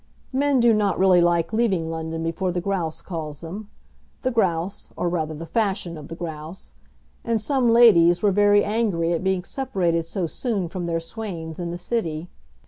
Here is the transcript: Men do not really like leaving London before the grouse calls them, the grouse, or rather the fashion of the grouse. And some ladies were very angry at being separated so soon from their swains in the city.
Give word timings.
Men 0.33 0.59
do 0.59 0.73
not 0.73 0.97
really 0.97 1.21
like 1.21 1.53
leaving 1.53 1.91
London 1.91 2.23
before 2.23 2.51
the 2.51 2.59
grouse 2.59 3.03
calls 3.03 3.41
them, 3.41 3.69
the 4.23 4.31
grouse, 4.31 4.91
or 4.97 5.07
rather 5.09 5.35
the 5.35 5.45
fashion 5.45 5.95
of 5.95 6.07
the 6.07 6.15
grouse. 6.15 6.73
And 7.23 7.39
some 7.39 7.69
ladies 7.69 8.23
were 8.23 8.31
very 8.31 8.63
angry 8.63 9.13
at 9.13 9.23
being 9.23 9.43
separated 9.43 10.07
so 10.07 10.25
soon 10.25 10.69
from 10.69 10.87
their 10.87 10.99
swains 10.99 11.59
in 11.59 11.69
the 11.69 11.77
city. 11.77 12.31